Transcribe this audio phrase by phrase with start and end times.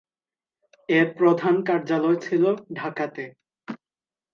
[0.89, 2.43] এর প্রধান কার্যালয় ছিল
[2.73, 3.23] ঢাকাতে।